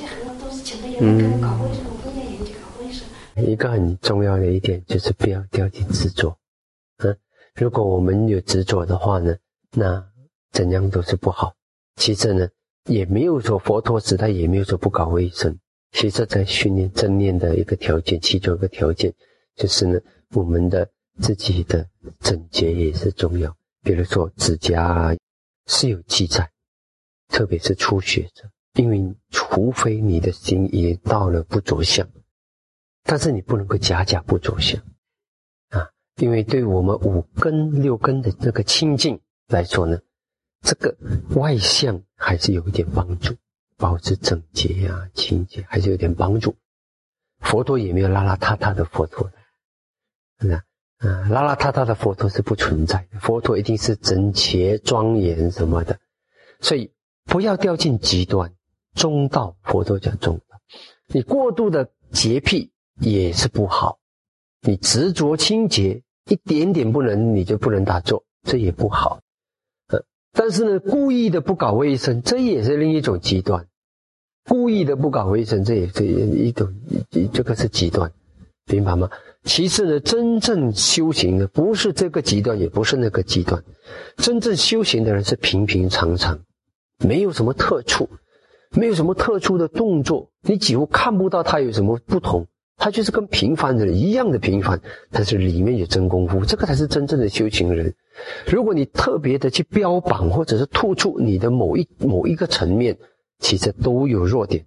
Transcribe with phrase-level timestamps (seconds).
[0.00, 3.06] 且很多都是前面有人跟搞卫生，我不愿意去搞卫生。
[3.36, 6.36] 一个很重要的一点就是不要掉进执着。
[6.98, 7.16] 嗯，
[7.54, 9.36] 如果我们有执着的话呢，
[9.72, 10.04] 那
[10.52, 11.54] 怎样都是不好。
[11.96, 12.48] 其实呢，
[12.86, 15.58] 也没有说佛陀时代也没有说不搞卫生。
[15.92, 19.12] 其实，在训练正念的一个条件，其中一个条件
[19.56, 20.00] 就是呢，
[20.34, 20.88] 我们的
[21.20, 21.86] 自己的
[22.20, 23.54] 整洁也是重要。
[23.82, 25.16] 比如说指甲，
[25.66, 26.48] 是有记载，
[27.28, 32.08] 特别是初学者，因为除非你的心也到了不着相，
[33.02, 34.80] 但是你不能够假假不着相
[35.70, 40.00] 啊，因为对我们五根六根的这个清净来说呢，
[40.62, 40.96] 这个
[41.34, 43.36] 外相还是有一点帮助。
[43.76, 46.54] 保持整洁呀、清洁还是有点帮助。
[47.38, 49.32] 佛陀也没有邋邋遢遢的佛陀的，
[50.38, 50.62] 是
[50.98, 53.18] 嗯，邋邋遢遢的佛陀是不存在的。
[53.20, 55.98] 佛陀一定是整洁庄严什么的，
[56.60, 56.92] 所以
[57.24, 58.54] 不要掉进极端。
[58.94, 60.60] 中道，佛陀讲中道。
[61.06, 63.98] 你过度的洁癖也是不好，
[64.62, 69.20] 你执着清洁一点点不能，你就不能打坐，这也不好。
[69.88, 73.66] 呃，但是呢，故意的不搞卫生，这也是另一种极端。
[74.44, 76.74] 故意的不搞卫生，这也是一种，
[77.32, 78.12] 这个是极端，
[78.66, 79.10] 明白吗？
[79.44, 83.62] 其次呢，真正修行的不是这个极端，也不是那个极端，
[84.16, 86.40] 真正修行的人是平平常常，
[86.98, 88.08] 没有什么特处，
[88.76, 92.46] 没有什么特殊的动作，你几乎看不到他有什么不同，
[92.76, 97.94] 他就是跟平凡人一样的平凡，但是里面有真功夫，这个才是真正的修行人。
[98.46, 102.96] 如果你特别的去标榜，或者是突出你的某一某一个层面。
[103.42, 104.66] 其实都有弱点，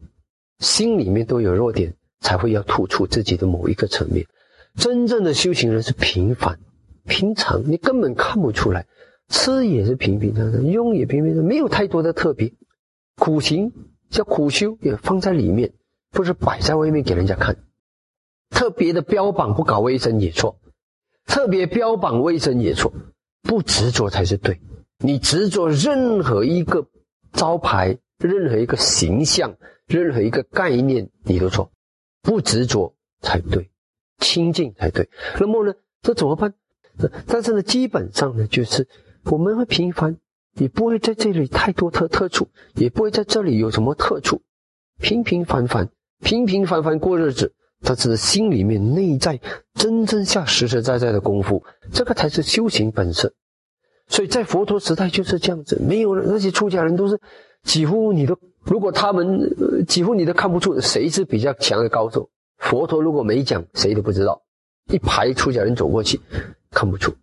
[0.58, 4.26] 心里面都有弱点，才会要突出自己的某一个层面。
[4.76, 6.58] 真正的修行人是平凡、
[7.06, 8.88] 平常，你根本看不出来。
[9.30, 12.52] 吃也是平平常常，用也平平常常，没有太多的特别。
[13.18, 13.72] 苦行
[14.14, 15.74] 叫苦修，也放在里面，
[16.12, 17.58] 不是摆在外面给人家看。
[18.50, 20.58] 特别的标榜不搞卫生也错，
[21.26, 22.94] 特别标榜卫生也错，
[23.42, 24.62] 不执着才是对。
[25.00, 26.88] 你执着任何一个
[27.34, 27.98] 招牌。
[28.20, 31.70] 任何一个形象，任何一个概念，你都错，
[32.22, 33.70] 不执着才对，
[34.20, 35.10] 清净才对。
[35.42, 36.54] 那么呢，这怎么办？
[37.28, 38.88] 但是呢，基本上呢，就是
[39.26, 40.16] 我们会平凡，
[40.56, 44.42] 也不会在这里太多特特处，也不会在这里有什么特处，
[45.00, 45.90] 平平凡凡，
[46.22, 47.54] 平平凡凡过日子。
[47.86, 49.42] 他只是心里面内在
[49.74, 53.34] 真正下实实在在的功夫，这个才是修行本身。
[54.08, 57.20] 所以在佛陀时代就是这样子，没有那些出家人都是。
[57.64, 62.30] 几乎你都，如果他们，几乎你都看不出谁是比较强的高手。
[62.58, 64.42] 佛陀如果没讲，谁都不知道。
[64.92, 66.20] 一排出家人走过去，
[66.72, 67.14] 看不出。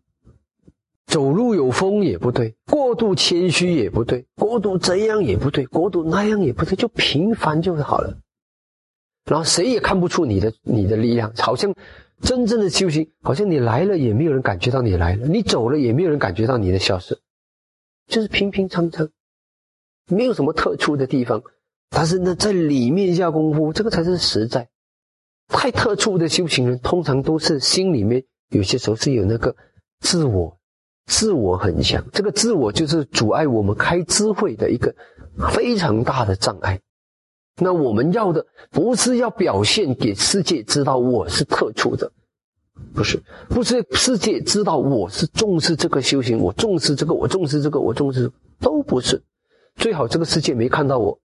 [1.10, 8.16] 走路有风也不对，过度谦虚也不对，过度这样也不对，过度那样也不对，就平凡就好了。
[9.25, 11.75] 然后谁也看不出你的你的力量，好像
[12.22, 17.19] 真正的修行，好像你来了也没有人感觉到你来了，你走了也没有人感觉到你的消失，
[18.06, 19.09] 就是平平常常。
[20.06, 21.42] 没有什么特殊的地方，
[21.88, 24.69] 但是呢，在里面下功夫，这个才是实在。
[25.48, 29.56] 太特殊的修行人，通常都是心里面有些时候是有那个
[29.98, 30.59] 自我，
[31.10, 32.06] 自我很强。
[32.12, 34.94] 这个自我就是阻碍我们开智慧的一个
[35.53, 36.81] 非常大的障碍。
[37.56, 42.12] 那我们要的不是要表现给世界知道我是特殊的，
[42.94, 49.21] 不是，不是世界知道我是重视这个修行，我重视这个，我重视这个，我重视，都不是。
[49.75, 51.19] 最好这个世界没看到我，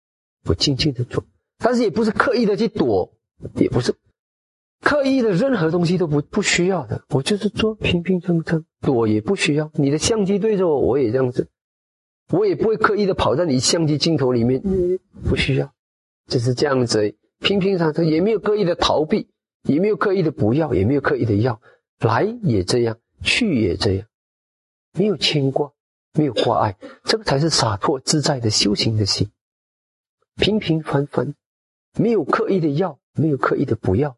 [0.47, 1.22] 我静静的做，
[1.59, 3.12] 但是也不是刻意的去躲，
[3.56, 3.95] 也不是
[4.81, 9.71] 刻意的，任何东西都不不需要的，我就是做平平常常，躲也不需要。
[9.75, 11.49] 你的相机对着我，我也这样子，
[12.31, 14.63] 我也不会刻意的跑在你相机镜头里面，
[15.29, 15.73] 不需要，
[16.27, 19.29] 就是这样子，平平常常，也没有刻意的逃避，
[19.63, 21.61] 也没有刻意的不要，也没有刻意的要，
[22.01, 24.07] 来也这样，去也这样，
[24.99, 25.73] 没有牵挂。
[26.17, 29.33] 没有挂碍，这个才是洒脱自在的修行的心。
[30.37, 31.34] 平平凡凡，
[31.99, 34.16] 没有刻意的要，没有刻意的不要。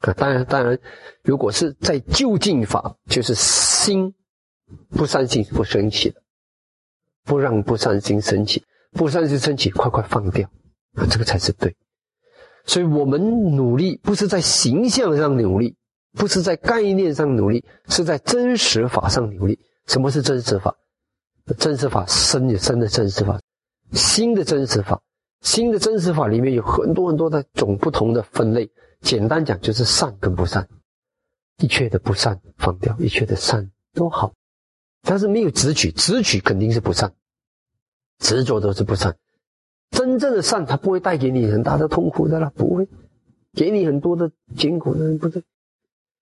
[0.00, 0.78] 啊，当然，当然，
[1.22, 4.14] 如果是在就近法，就是心
[4.90, 6.20] 不善心不生起的，
[7.24, 10.48] 不让不善心升起，不善心升起，快快放掉
[10.94, 11.76] 啊，这个才是对。
[12.64, 15.76] 所以我们努力不是在形象上努力，
[16.12, 19.58] 不是在概念上努力，是在真实法上努力。
[19.86, 20.76] 什么是真实法？
[21.58, 23.40] 真实法生也生的真实法，
[23.92, 25.02] 新的真实法，
[25.40, 28.70] 新的真实法里面有很多很多的种不同的分类。
[29.00, 30.68] 简单讲就是善跟不善，
[31.56, 34.34] 一切的不善放掉，一切的善都好，
[35.00, 37.14] 但是没有执取，执取肯定是不善，
[38.18, 39.16] 执着都是不善。
[39.90, 42.86] 真正的善，它不会带给你很大的痛苦的了，不会
[43.54, 45.42] 给你很多的艰苦的，不对。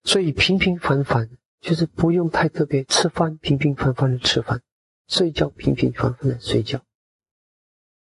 [0.05, 1.29] 所以平平凡凡，
[1.61, 2.85] 就是不用太特别。
[2.85, 4.63] 吃饭平平凡凡的吃饭，
[5.09, 6.81] 睡觉平平凡凡的睡觉。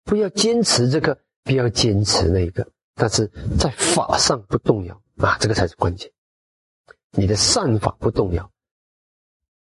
[0.04, 3.26] 不要坚持这个，不要坚持那个，但是
[3.58, 6.10] 在法上不动摇啊，这个才是关键。
[7.10, 8.50] 你的善法不动摇，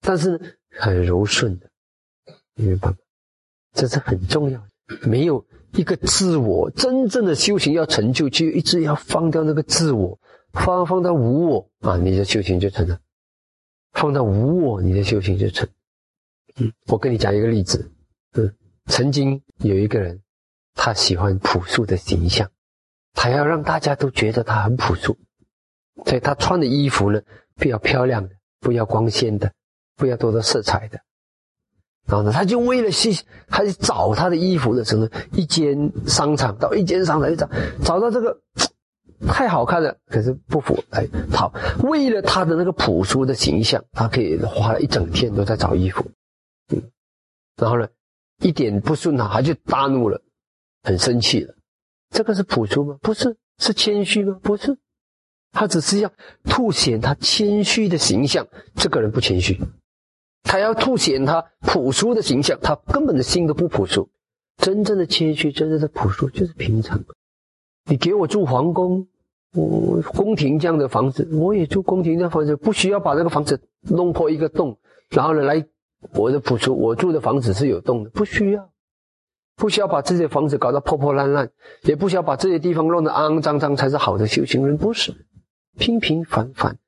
[0.01, 0.39] 但是呢，
[0.71, 1.69] 很柔顺的，
[2.55, 2.97] 明白吗？
[3.73, 4.69] 这是很重要的。
[5.09, 10.19] 没有一个自我真正的修行要成就，就一直要放掉那个自我，
[10.53, 13.01] 放放到无我啊，你的修行就成了。
[13.93, 15.69] 放到无我，你的修行就成。
[16.57, 17.91] 嗯，我跟你讲一个例子。
[18.35, 18.55] 嗯，
[18.87, 20.21] 曾经有一个人，
[20.75, 22.51] 他喜欢朴素的形象，
[23.13, 25.17] 他要让大家都觉得他很朴素，
[26.05, 27.21] 所以他穿的衣服呢，
[27.57, 29.53] 不要漂亮的，不要光鲜的，
[29.97, 30.99] 不要多的色彩的。
[32.07, 33.15] 然后呢，他就为了去，
[33.49, 37.49] 他去找他的衣服的时候呢，一间商场到一间商场去找，
[37.83, 38.39] 找到这个
[39.27, 40.85] 太好看了，可是不符。
[40.91, 46.05] 哎，好，为了他的那个朴素的形象，他可以花了一整天都在找衣服。
[46.75, 46.83] 嗯，
[47.57, 47.89] 然后呢，
[48.41, 50.23] 一点不顺他，他就大怒了，
[50.83, 51.55] 很生气了。
[52.11, 52.99] 这个是朴素吗？
[53.03, 54.39] 不是，是谦虚吗？
[54.43, 54.79] 不是，
[55.53, 56.13] 他只是要
[56.45, 58.47] 凸显他谦虚的形象。
[58.75, 59.59] 这个人不谦虚。
[60.43, 64.11] 他要凸显他朴素的形象，他根本的心都不朴素。
[64.59, 67.03] 真正的谦虚，真正的朴素，就是平常。
[67.87, 69.09] 你给我住皇宫，
[69.55, 74.79] 我宫廷这样的房子，我也住宫廷这样的房子，不需要把这个房子弄破一个洞，
[75.11, 75.67] 然后呢来
[76.13, 78.71] 我的朴素，我住的房子是有洞的，不需要，
[79.57, 81.51] 不需要把这些房子搞得破破烂烂，
[81.83, 85.15] 也不需要把这些地方弄得肮肮脏脏才是好的修行人，不是，
[85.79, 86.79] 平平凡凡。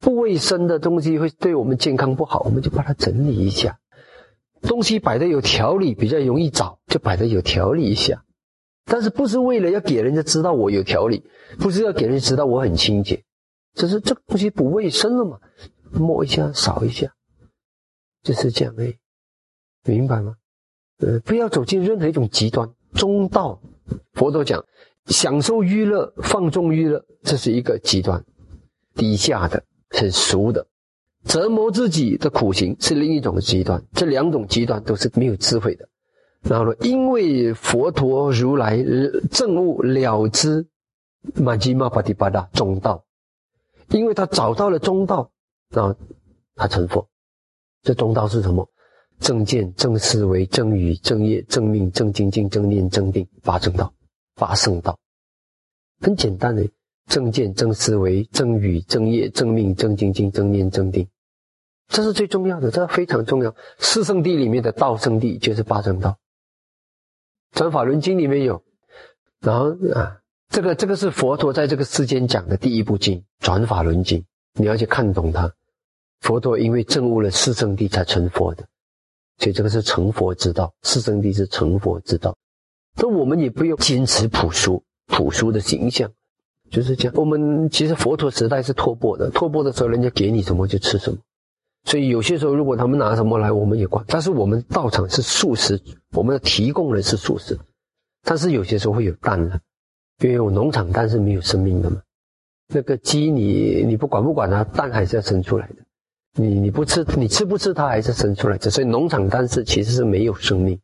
[0.00, 3.78] 不卫生的东西会对我们健康不好，我们就把它整理一下。
[4.60, 8.22] 东西摆的有条理，比较容易找，就摆的有条理一下。
[8.84, 11.24] 但是不是为了要给人家知道我有条理，
[11.58, 13.24] 不是要给人家知道我很清洁，
[13.74, 15.38] 只是这个东西不卫生了嘛，
[15.92, 17.14] 摸一下，扫一下，
[18.24, 18.74] 就是这样，
[19.84, 20.34] 明白吗？
[20.98, 23.60] 呃，不要走进任何一种极端，中道。
[24.14, 24.64] 佛陀讲，
[25.06, 28.24] 享受娱乐、放纵娱乐，这是一个极端，
[28.94, 29.62] 低下的。
[29.90, 30.66] 很俗的，
[31.24, 35.88] 折磨自己的苦行是另一种极端，这两种极端都是没有智慧的。
[36.42, 38.82] 然后呢，因为佛陀如来
[39.30, 40.66] 证悟了知
[41.34, 43.04] 玛吉玛巴提巴达中道，
[43.90, 45.30] 因为他找到了中道，
[45.68, 45.94] 然后
[46.56, 47.08] 他成佛。
[47.84, 48.68] 这中道是什么？
[49.20, 53.94] 正见、正思维、正语、正业、正命、正精进、正念、正定，八正道、
[54.34, 54.98] 八圣道，
[56.00, 56.68] 很简单的。
[57.06, 61.06] 正见、正思维、正语、正业、正命、正精进、正念、正定，
[61.86, 63.54] 这是最重要的，这非常重要。
[63.78, 66.16] 四圣地里面的道圣地就是八正道，
[67.58, 68.64] 《转法轮经》里面有。
[69.40, 74.20] 然后啊，这个这个是佛陀在这个世间讲的第一部经《转法轮经》，
[74.54, 75.52] 你要去看懂它。
[76.24, 78.66] 佛陀因为证悟了四圣地才成佛的，
[79.38, 80.72] 所以这个是成佛之道。
[80.80, 82.34] 四圣地是成佛之道，
[82.96, 86.10] 那我们也不用坚持朴素、朴素的形象。
[86.70, 87.14] 就是这样。
[87.14, 91.18] 我们其实佛陀时代是托钵的，托钵的时候人家给你什么就吃什么，
[91.84, 94.02] 所以有些时候如果他们拿什么来，我们也管。
[94.08, 95.78] 但是我们道场是素食，
[96.12, 97.58] 我们的提供人是素食，
[98.22, 99.60] 但是有些时候会有蛋的，
[100.20, 102.00] 因为我农场蛋是没有生命的嘛。
[102.68, 105.83] 那个鸡你你不管不管它，蛋还是要生出来的。
[106.34, 110.78] 你你不吃你吃不吃它还是生出来的，所以农场但是其实是没有生命。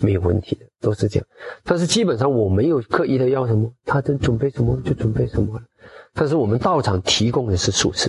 [0.00, 1.26] 没有问题的，都是这样。
[1.64, 5.60] 但是基本上我没有刻意的要什么，他的准备什么就准备什么。
[6.14, 8.08] 但是我们道场提供的是素食，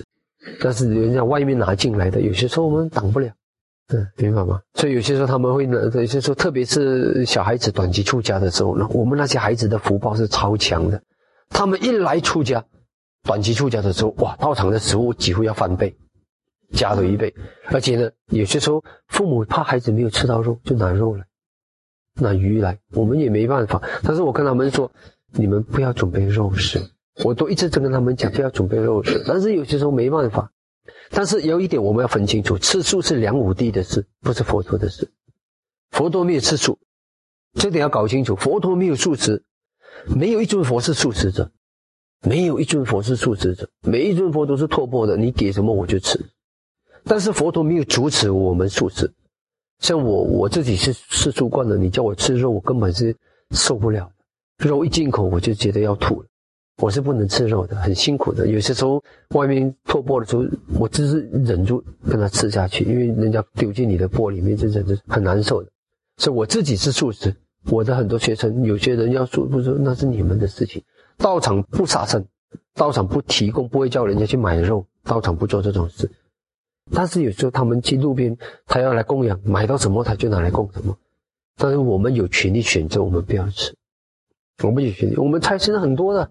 [0.60, 3.28] 但是人家外面拿进来的，有些时候我们挡不了，
[3.92, 4.60] 嗯，明白吗？
[4.74, 11.02] 所以有些时候他们会呢，有些时候特别是小孩子短期出家的时候呢，我们那些孩子的福报是超强的。
[11.48, 12.64] 他们一来出家，
[13.24, 15.92] 短期出家的时候，哇，道场的食物几乎要翻倍，
[16.72, 17.34] 加了一倍。
[17.66, 21.24] 而且呢，有些时候父母怕孩子没有吃到肉，就拿肉来。
[22.14, 23.82] 拿鱼来，我们也没办法。
[24.02, 24.90] 但是我跟他们说，
[25.32, 26.80] 你们不要准备肉食，
[27.24, 29.22] 我都一直在跟他们讲，不要准备肉食。
[29.26, 30.52] 但是有些时候没办法。
[31.10, 35.10] 但是有一点我们要分清楚，吃素是梁武帝的事，不是佛陀的事。
[35.90, 36.78] 佛陀没有吃素，
[37.54, 38.36] 这点要搞清楚。
[38.36, 39.44] 佛陀没有素食，
[40.06, 41.52] 没有一尊佛是素食者，
[42.22, 46.26] 没有一尊佛是素食者，每一尊佛都是托钵的，你给什么我就吃。
[47.04, 49.10] 但是佛陀没有阻止我们素食。
[49.78, 53.16] 像我我自己是吃素惯了，你叫我吃肉，我根本是
[53.52, 54.04] 受不了
[54.58, 54.68] 的。
[54.68, 56.28] 肉一进口我就觉得要吐了，
[56.82, 58.46] 我是不能吃肉的，很辛苦的。
[58.46, 60.44] 有些时候外面破钵的时候，
[60.78, 65.70] 我只是忍住跟他吃下去，因为人家丢进你的钵里面，就忍着很难受的。
[66.18, 67.34] 所以我自己是素食，
[67.70, 70.82] 我的很多学生，有些人要说不说那是你们的事情，
[71.16, 72.22] 道场不杀生，
[72.74, 76.10] 道场不提供，不会叫人家去买肉，道场不做这种事。
[76.92, 80.96] 但是有时候他们去路边，他要来供养，买到什么他就拿来供什么。
[81.56, 83.74] 但是我们有权利选择，我们不要吃。
[84.62, 86.30] 我们有权利，我们菜现在很多的，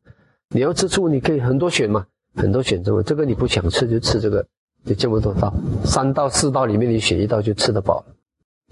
[0.50, 3.03] 你要吃醋，你可以很多选嘛，很多选择嘛。
[3.03, 4.48] 这个你不想吃就吃这个，
[4.86, 5.53] 就这么多道，
[5.86, 8.15] 三道四道里面你选一道就吃得饱了，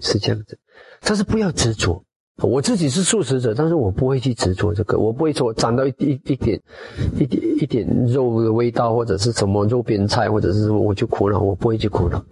[0.00, 0.58] 是这样子。
[1.00, 2.04] 但是不要执着。
[2.42, 6.60] 我自己是素食者，但是我不会去执着这个，我不会说沾到一一一点
[7.18, 12.24] 一点一点肉的味道，或者是什么肉边菜，或者是什么，我就苦恼，我不会去苦恼。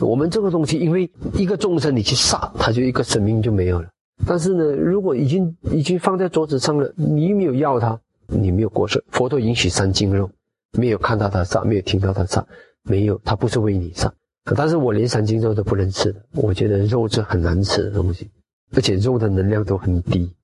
[0.00, 3.88] 我们这个东西，因为一个众生你去杀，他就一个生命就没有了。
[4.26, 7.96] 但是呢，如果已经已经放在桌子上了，你没有要它，
[8.26, 9.02] 你没有过失。
[9.10, 10.28] 佛陀允许三斤肉，
[10.76, 12.44] 没有看到他杀，没有听到他杀，
[12.82, 14.12] 没有，他不是为你杀。
[14.56, 18.28] 但是我连三斤肉都不能吃的，我觉得肉是很难吃的东西。
[18.74, 20.34] 而且肉的能量都很低，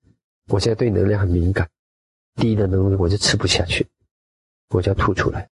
[0.47, 1.69] 我现在对能量很敏感，
[2.35, 3.85] 低的能量我就吃不下去，
[4.69, 5.49] 我就要吐出来。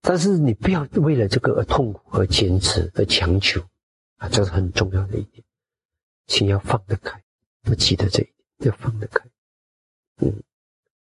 [0.00, 3.60] 但是你不要为了这个而痛苦、而坚持、而强求，
[4.16, 5.44] 啊，这是很重要的一点，
[6.26, 7.22] 请要放得开，
[7.64, 9.24] 要记得这一点，要放得开。
[10.16, 10.32] 嗯，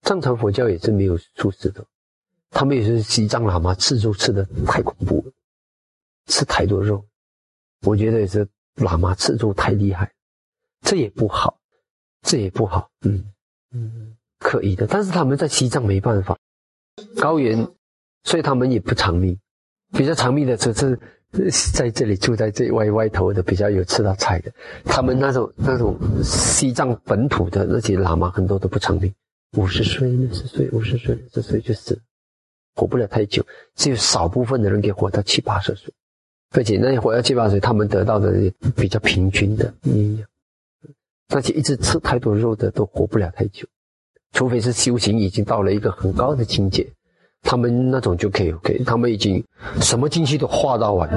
[0.02, 1.84] 藏传佛教也是没有素食的，
[2.50, 5.32] 他们也是西藏喇嘛吃肉吃的太恐怖了，
[6.26, 7.06] 吃太多肉，
[7.82, 10.10] 我觉得也是喇嘛吃肉太厉害。
[10.88, 11.58] 这也不好，
[12.22, 13.22] 这也不好，嗯
[13.74, 14.86] 嗯，可以的。
[14.86, 16.34] 但是他们在西藏没办法，
[17.20, 17.68] 高原，
[18.24, 19.38] 所以他们也不长命。
[19.92, 20.98] 比较长命的只是
[21.74, 24.50] 在这里住在这歪歪头的，比较有吃到菜的。
[24.86, 29.14] 他们那种那种西藏本土的那些喇嘛，很多都不长命，
[29.58, 32.00] 五十岁、六十岁、五十岁、六十岁就死，
[32.76, 33.44] 活不了太久。
[33.74, 35.92] 只有少部分的人可以活到七八十岁，
[36.52, 40.26] 而且那些活到七八十岁，他们得到的比较平均的营养。
[41.28, 43.66] 那些一直吃太多肉的都活不了太久，
[44.32, 46.90] 除非是修行已经到了一个很高的境界，
[47.42, 49.44] 他们那种就可以，OK，他们已经
[49.80, 51.08] 什么精气都化到完，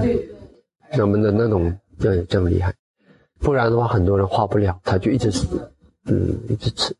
[0.98, 2.74] 那么的那种要有这样厉害，
[3.40, 5.72] 不然的话很多人化不了，他就一直死，
[6.06, 6.94] 嗯，一直吃。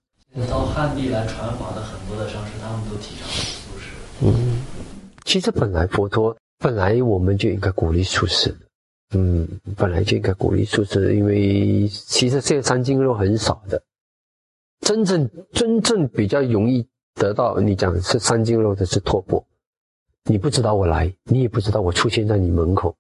[0.50, 3.90] 到汉地来传法的很多的上师，他们都提倡素食。
[4.22, 4.62] 嗯，
[5.26, 8.60] 其实本来佛陀本来我们就应该鼓励素食的。
[9.14, 13.84] 嗯，本来就应该鼓励素食，因为其实现在三斤肉很少的，
[14.80, 19.46] 真正真正比较容易得到你讲是三斤肉的是托钵，
[20.24, 22.96] 你不知道我来，你也不知道我出现在你门口，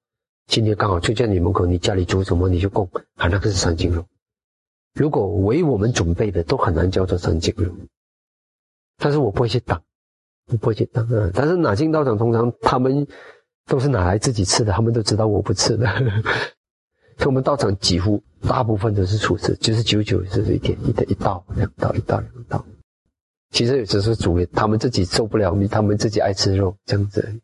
[0.48, 4.06] 今天刚好出现你门口，你家里煮什么你就供，啊，那个是三斤肉。
[4.94, 7.72] 如果为我们准备的都很难叫做三斤肉，
[8.98, 9.82] 但是我不会去挡，
[10.48, 11.32] 我不会去挡啊。
[11.34, 13.08] 但是哪进道场通常他们。
[13.68, 15.88] 都是拿来自己吃的，他们都知道我不吃的。
[17.18, 22.65] 所以我们道场几乎大部分都是厨师，就是九九是一点一的一道两道一道两道。
[23.51, 27.39] 其实有时是煮给他们自己受不了，他们自己爱吃肉这样子。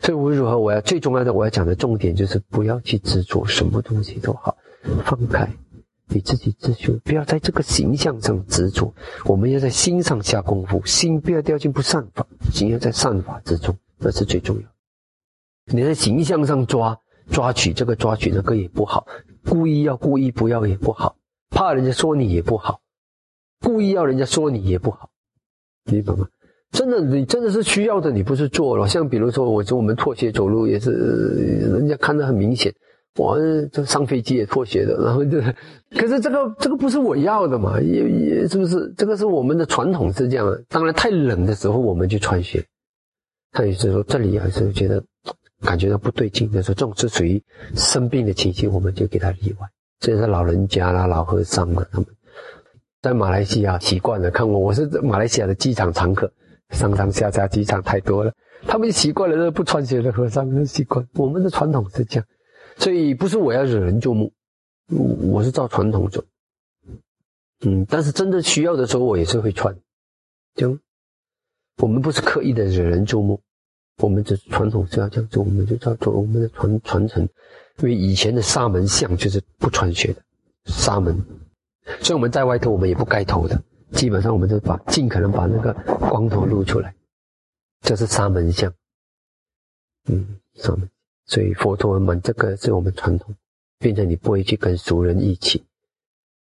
[0.00, 4.56] 所以无论如何，我要最重要的我要讲的重点就是不要去执着什么东西都好，
[5.04, 5.50] 放开
[6.06, 8.94] 你自己自修，不要在这个形象上执着。
[9.24, 14.62] 我们要在心上下功夫，心不要掉进不善法，心要在善法之中，那是最重要。
[15.70, 16.98] 你在形象上抓
[17.30, 19.06] 抓取这个抓取那个也不好，
[19.44, 21.16] 故意要故意不要也不好，
[21.50, 22.80] 怕人家说你也不好，
[23.60, 25.10] 故意要人家说你也不好，
[25.84, 26.26] 明白吗？
[26.70, 28.86] 真的，你真的是需要的，你不是做了。
[28.88, 32.74] 像比如说，我说我们拖鞋走路也是，人家看得很明显，
[33.16, 33.38] 我
[33.72, 35.40] 这上飞机也拖鞋的，然后就，
[35.98, 38.92] 可是这个这个不是我要的嘛，也也是不是？
[38.96, 40.62] 这个是我们的传统是这样的。
[40.68, 42.64] 当然，太冷的时候我们就穿鞋。
[43.50, 45.02] 他也是说，这里还是觉得。
[45.62, 47.42] 感觉到不对劲的时候，这种是属于
[47.74, 49.68] 生病的情形，我们就给他例外。
[49.98, 52.06] 这是老人家啦、老和尚嘛，他们
[53.02, 54.30] 在马来西亚习惯了。
[54.30, 56.32] 看我，我是马来西亚的机场常客，
[56.70, 58.32] 上上下下机场太多了，
[58.66, 61.04] 他们习惯了那不穿鞋的和尚，习惯。
[61.14, 62.26] 我们的传统是这样，
[62.76, 64.32] 所以不是我要惹人注目，
[65.32, 66.24] 我是照传统走。
[67.62, 69.76] 嗯，但是真的需要的时候，我也是会穿。
[70.54, 70.78] 就
[71.78, 73.40] 我们不是刻意的惹人注目。
[73.98, 77.28] 我们的传统是要这样做，我们就叫做我们的传传承。
[77.78, 80.20] 因为以前的沙门像就是不穿鞋的
[80.64, 81.16] 沙门，
[82.00, 83.60] 所以我们在外头我们也不盖头的，
[83.92, 86.92] 基本上我们就把尽可能把那个光头露出来，
[87.82, 88.72] 这是沙门像。
[90.06, 90.88] 嗯，沙门。
[91.26, 93.32] 所以佛陀们这个是我们传统，
[93.78, 95.64] 变成你不会去跟俗人一起，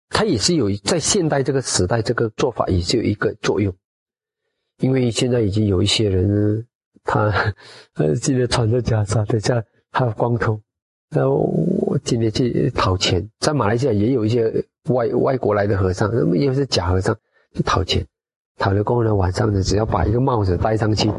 [0.10, 3.72] 它也是有在现代这个时代这个做法也是有一个作用，
[4.78, 6.66] 因为现在已经有一些人。
[7.04, 7.32] 他，
[7.96, 10.60] 呃，今天穿着袈裟，等下还有光头。
[11.10, 11.38] 然后
[11.82, 17.16] 我今天去讨钱，在马来西亚也有一些外外国来的和尚，那么也是假和尚，
[17.56, 18.06] 去讨钱，
[18.58, 21.12] 讨了过后呢，晚上呢，只要把一个帽子戴上去，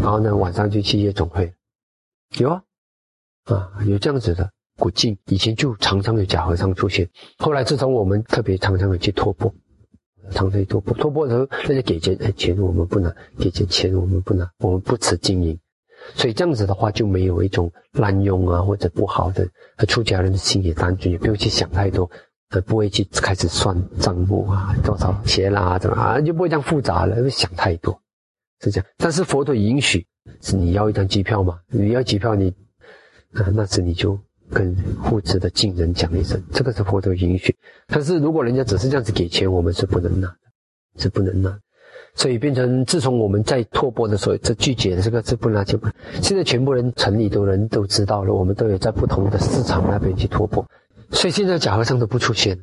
[0.00, 1.52] 然后呢，晚上就去夜总会，
[2.38, 2.62] 有啊，
[3.46, 7.10] 啊，有这样子的古镜，以前就常常有假和尚出现。
[7.38, 9.52] 后来自从我们特别常常的去托钵，
[10.30, 15.58] 常常去托钵，托钵的时候，大家给钱，哎，钱我们不拿，给钱钱我们不拿，我们不辞经营。
[16.14, 19.48] 所以这样子的话，就没有一种滥用啊或者不好的。
[19.88, 22.10] 出家人的心也单纯，也不用去想太多，
[22.50, 27.98] 呃，不会去开始算账目啊，多少钱啦，怎么啊，就不会这样复杂了，会想太多，
[28.60, 28.86] 是这样。
[28.98, 30.06] 但是佛陀允许，
[30.42, 31.58] 是你要一张机票嘛？
[31.68, 32.50] 你要机票，你
[33.32, 34.18] 啊，那时你就
[34.54, 37.54] 跟护持的近人讲一声，这个是佛陀允许。
[37.88, 41.58] 但是如果人家只是这样子给钱，我们是不能拿的，是不能拿。
[42.14, 45.88] 所以变成，自从我们在拓钵的时候，这拒绝这个这不拿就不。
[46.22, 50.64] 现在全部人城里的人都知道了，我们都有在不同的市场那边去拓钵，
[51.10, 52.62] 所以现在假和尚都不出现了。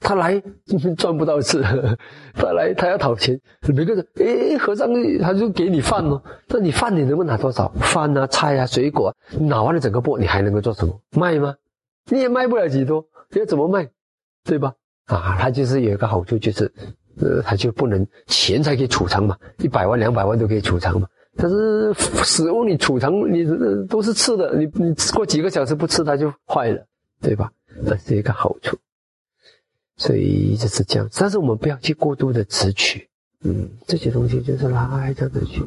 [0.00, 0.42] 他来
[0.96, 1.62] 赚不到吃，
[2.34, 4.88] 他来他要讨钱，每个人诶和尚
[5.20, 7.68] 他就给你饭哦，那你饭你能够拿多少？
[7.80, 11.00] 饭啊菜啊水果，你拿完了整个钵，你还能够做什么？
[11.12, 11.54] 卖吗？
[12.10, 13.04] 你也卖不了几多，
[13.34, 13.88] 要怎么卖？
[14.44, 14.72] 对吧？
[15.06, 16.72] 啊，他就是有一个好处就是。
[17.20, 21.06] 呃，他就不能钱才可以储藏嘛，一百万、两百万都可以储藏嘛。
[21.36, 21.92] 但是
[22.24, 23.44] 食物你储藏，你
[23.88, 26.82] 都是吃的，你你过几个小时不吃它就坏了，
[27.20, 27.50] 对吧？
[27.86, 28.74] 这是一个好处。
[30.00, 33.06] 所以就是这样，但是我们不要去过度的执取，
[33.44, 35.62] 嗯，这些东西就是来这样子去，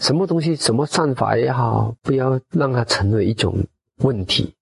[0.00, 3.64] 什么东西什么善法也好，不要让它成为一种
[3.98, 4.56] 问题，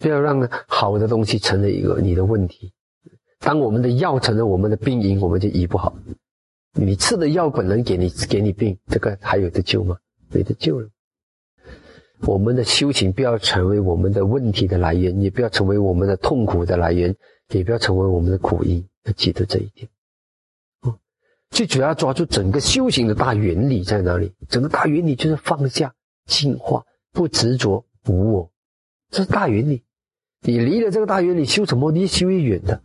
[0.00, 2.72] 不要让好的东西成为一个你的问题。
[3.38, 5.94] 当我们的药成了我们的病因，我们就医不好。
[6.72, 9.96] 你吃的药本能给你给你病，这个还有得救吗？
[10.32, 10.88] 没得救了。
[12.26, 17.14] 我们的修行不要成为我们的问题的来源，也不要成为我们的痛苦的来源，
[17.58, 18.86] 也不要成为我们的苦因。
[19.04, 19.88] 要记得这一点。
[20.82, 20.96] 哦，
[21.50, 24.32] 最主要抓住整个修行的大原理在哪里？
[24.48, 25.94] 整个大原理就是放下、
[26.26, 28.50] 净化、不执着、无我，
[29.10, 29.82] 这是大原理。
[30.40, 31.92] 你离了这个大原理，修什么？
[31.92, 32.80] 越修越远的。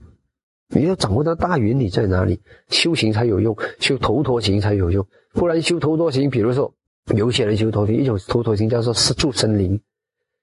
[0.70, 5.08] 你要掌握到大原理在哪里，修行才有用，修头陀行才有用。
[5.34, 6.74] 不然修头陀行，比如说
[7.16, 9.80] 有些人修头陀，一种头陀行叫做是住森林，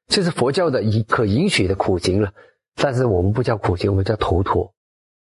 [0.06, 2.32] 这是佛教的可允许的苦行了。
[2.76, 4.72] 但是我们不叫苦行，我们叫头陀。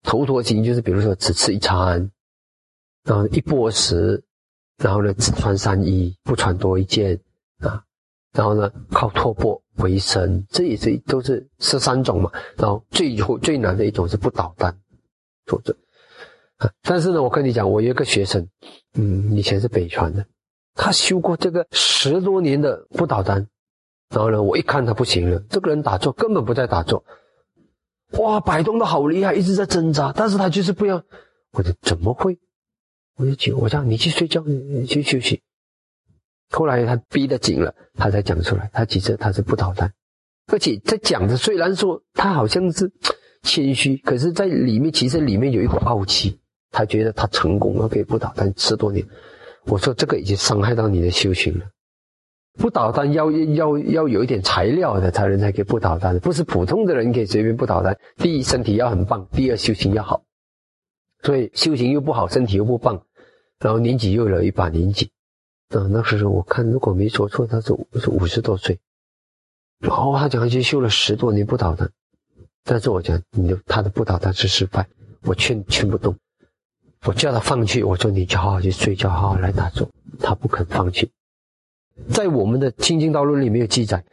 [0.03, 2.09] 头陀行就是比如说只吃一餐，
[3.03, 4.23] 然后一钵食，
[4.77, 7.19] 然后呢只穿三衣，不穿多一件
[7.59, 7.83] 啊，
[8.33, 12.31] 然后呢靠托钵为生，这也是都是十三种嘛。
[12.55, 14.73] 然后最后最难的一种是不捣蛋。
[15.45, 15.75] 作者
[16.57, 18.47] 啊，但是呢，我跟你讲，我有一个学生，
[18.93, 20.23] 嗯，以前是北传的，
[20.75, 23.47] 他修过这个十多年的不倒单，
[24.09, 27.03] 然后呢，我一看他不行了，这个人打坐根本不在打坐，
[28.17, 31.03] 哇，摆动的好厉害，一直在挣扎，但是他就是不要，
[31.51, 32.37] 我说怎么会？
[33.17, 35.41] 我就讲，我讲你去睡觉，你去休息。
[36.49, 39.93] 后来他逼得紧了，他才讲出来，他其实他是不倒单，
[40.51, 42.91] 而且在讲的虽然说他好像是。
[43.41, 46.37] 谦虚，可是，在里面其实里面有一股傲气，
[46.71, 49.07] 他觉得他成功了，可以不倒单十多年。
[49.63, 51.65] 我说这个已经伤害到你的修行了。
[52.57, 57.97] 不捣蛋要要要有一点材料的才人才可以不捣蛋，不是普通的人可以随便不捣蛋。
[58.17, 60.23] 第一，身体要很棒；第二，修行要好。
[61.23, 63.01] 所以修行又不好，身体又不棒，
[63.59, 65.11] 然后年纪又有一把年纪。
[65.69, 67.67] 啊，那时候我看如果没说错，他是
[68.01, 68.79] 是五十多岁。
[69.79, 71.89] 然后他讲他去修了十多年不倒单。
[72.65, 74.87] 但是我讲，你的他的不倒他是失败，
[75.21, 76.15] 我劝劝不动，
[77.05, 81.09] 我叫他放弃，我说你就好好去睡觉，好好来打坐，他不肯放弃。
[82.09, 84.03] 在我们的清净道论里面有记载，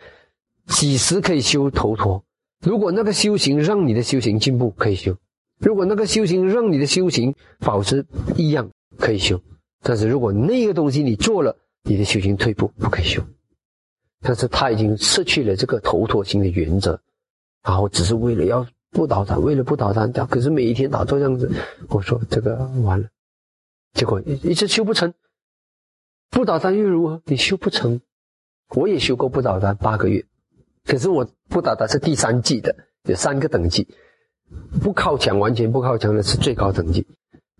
[0.66, 2.24] 几时可以修头陀？
[2.60, 5.12] 如果那个修行让你的修行进步，可以修；
[5.58, 8.04] 如果那个修行让你的修行保持
[8.36, 8.68] 一样，
[8.98, 9.40] 可以修。
[9.82, 13.22] 但是如果那个东西你做了，你的修行退步，不可以修。
[14.22, 16.98] 但是他已经失去了这个头陀心的原则。
[17.62, 21.50] 然后只是为了要不倒单，为了不倒他，可是每一天打坐这样子，
[21.88, 23.08] 我说这个完了，
[23.92, 25.12] 结果一直修不成。
[26.30, 27.22] 不倒单又如何？
[27.26, 28.00] 你修不成，
[28.74, 30.24] 我也修过不倒单八个月，
[30.84, 33.88] 可是我不倒单是第三季的，有三个等级，
[34.82, 37.06] 不靠墙完全不靠墙的是最高等级，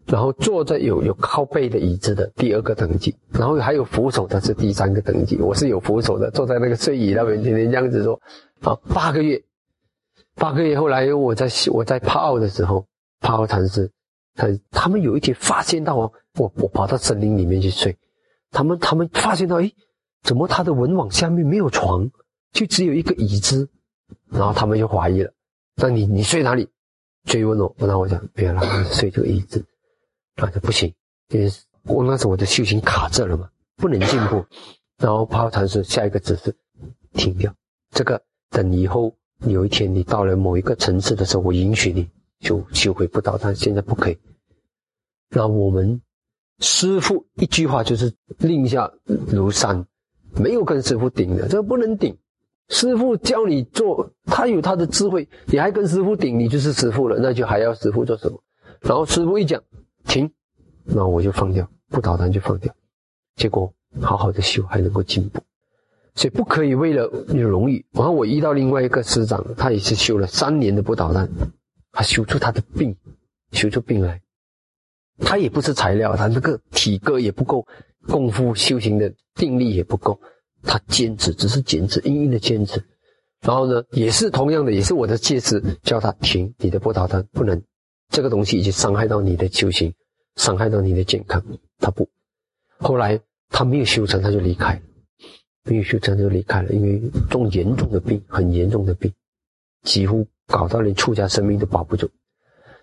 [0.07, 8.21] 然后坐着有有靠背的椅子的第二个等级，然后还有扶手的是第三个等级，我是有扶手的，坐在那个睡椅那边天天这样子做，
[8.61, 9.43] 啊，八个月。
[10.39, 12.87] 八个月后来，我在我在帕奥的时候，
[13.21, 13.91] 帕奥禅师，
[14.35, 17.97] 他他们有一天发现到哦，我我跑到森林里面去睡，
[18.57, 19.71] 他们他们发现到，哎，
[20.23, 22.11] 怎么他的文网下面没有床，
[22.53, 23.69] 就只有一个椅子，
[24.31, 25.31] 然后他们就怀疑了，
[25.75, 26.67] 那你你睡哪里？
[27.25, 29.63] 追问我，那我讲没有啦，睡这个椅子，
[30.37, 30.91] 啊，就不行，
[31.29, 34.43] 因为我那时候我的修行卡这了嘛，不能进步。
[34.97, 36.57] 然后泡禅师下一个指示，
[37.13, 37.55] 停掉
[37.91, 42.09] 这个，等以后有一天你到了某一个层次的时候，我允许你
[42.41, 44.17] 就修回不倒，但现在不可以。
[45.29, 46.01] 那我们
[46.61, 48.91] 师傅一句话就是令下
[49.29, 49.87] 如山，
[50.35, 52.17] 没有跟师傅顶的，这个不能顶。
[52.69, 58.43] 师傅教你做，他有他的智慧，你还跟师傅顶，你就是师傅了，那就还要师傅做什么？
[58.81, 59.63] 然后师傅一讲
[60.05, 60.29] 停，
[60.85, 62.75] 那我就放掉，不捣蛋就放掉，
[63.37, 65.41] 结果好好的修还能够进步，
[66.17, 67.87] 所以不可以为了你荣誉。
[67.93, 71.29] 然后我遇到另外一个师长，他也是修了三年的不捣蛋，
[71.93, 72.97] 他修出他的病，
[73.53, 74.21] 修出病来，
[75.19, 77.67] 他也不是材料，他那个体格也不够，
[78.07, 80.21] 功夫修行的定力也不够。
[80.63, 82.83] 他坚持，只是坚持，硬硬的坚持。
[83.41, 87.63] 然后呢，也是同样的，也是我的戒指，叫他停，你的波涛他不能，
[88.09, 89.95] 这个东西已经伤害到你的修行，
[90.37, 91.43] 伤害到你的健康，
[91.79, 92.09] 他不。
[92.79, 94.81] 后来他没有修成，他就离开了，
[95.65, 97.01] 没有修成就离开了，因为
[97.31, 99.13] 重严重的病，很严重的病，
[99.83, 102.11] 几乎搞到连出家生命都保不住。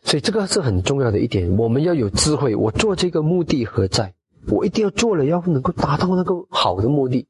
[0.04, 2.56] 所以这个是很重要的一点，我们要有智慧。
[2.56, 4.14] 我做这个目的何在？
[4.48, 7.28] 我一定要做了，要能够达到那个好的目的。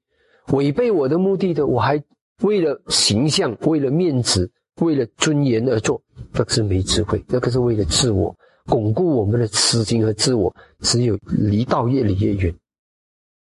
[0.48, 2.04] 违背我的目的的，我还
[2.42, 12.56] 为了形象、为了面子、为了尊严而做，那是没智慧，那个是为了自我巩固我们的私心和自我，只有离道越离越远，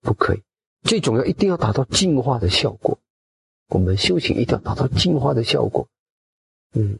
[0.01, 0.41] 不可以。
[0.83, 2.99] 最重要，一定要达到净化的效果。
[3.69, 5.87] 我们修行一定要达到净化的效果。
[6.75, 6.99] 嗯，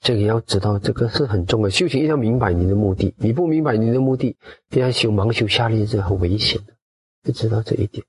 [0.00, 1.68] 这个要知道，这个是很重要。
[1.68, 4.36] 修行一定要明白你的目的，你不明白你的目的，
[4.70, 6.72] 这样修盲修下劣是很危险的，
[7.24, 8.04] 要知道这一点。